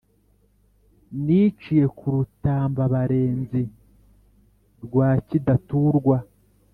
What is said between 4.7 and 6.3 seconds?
rwa kidaturwa